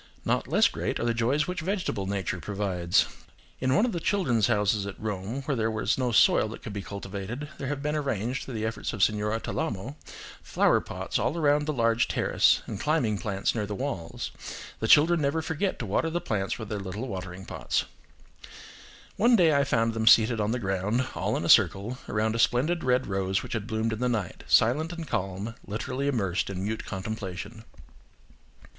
Not 0.25 0.47
less 0.47 0.67
great 0.67 0.99
are 0.99 1.05
the 1.05 1.13
joys 1.13 1.45
which 1.47 1.61
vegetable 1.61 2.07
nature 2.07 2.39
provides. 2.39 3.05
In 3.59 3.75
one 3.75 3.85
of 3.85 3.91
the" 3.91 3.99
Children's 4.09 4.47
Houses" 4.47 4.87
at 4.87 4.99
Rome, 4.99 5.43
where 5.43 5.55
there 5.55 5.69
was 5.69 5.95
no 5.95 6.11
soil 6.11 6.47
that 6.47 6.63
could 6.63 6.73
be 6.73 6.81
cultivated, 6.81 7.49
there 7.59 7.67
have 7.67 7.83
been 7.83 7.93
arranged, 7.95 8.43
through 8.43 8.55
the 8.55 8.65
efforts 8.65 8.93
of 8.93 9.03
Signora 9.03 9.39
Talamo, 9.39 9.95
flower 10.41 10.81
pots 10.81 11.19
all 11.19 11.37
around 11.37 11.67
the 11.67 11.71
large 11.71 12.07
terrace, 12.07 12.63
and 12.65 12.79
climbing 12.79 13.19
plants 13.19 13.53
near 13.53 13.67
the 13.67 13.75
walls. 13.75 14.31
The 14.79 14.87
children 14.87 15.21
never 15.21 15.39
forget 15.39 15.77
to 15.77 15.85
water 15.85 16.09
the 16.09 16.19
plants 16.19 16.57
with 16.57 16.69
their 16.69 16.79
little 16.79 17.07
watering 17.07 17.45
pots. 17.45 17.85
One 19.17 19.35
day 19.35 19.53
I 19.55 19.63
found 19.63 19.93
them 19.93 20.07
seated 20.07 20.41
on 20.41 20.49
the 20.49 20.57
ground, 20.57 21.09
all 21.13 21.37
in 21.37 21.45
a 21.45 21.47
circle, 21.47 21.99
around 22.09 22.33
a 22.33 22.39
splendid 22.39 22.83
red 22.83 23.05
rose 23.05 23.43
which 23.43 23.53
had 23.53 23.67
bloomed 23.67 23.93
in 23.93 23.99
the 23.99 24.09
night; 24.09 24.45
silent 24.47 24.93
and 24.93 25.07
calm, 25.07 25.53
literally 25.63 26.07
immersed 26.07 26.49
in 26.49 26.63
mute 26.63 26.85
contemplation. 26.85 27.65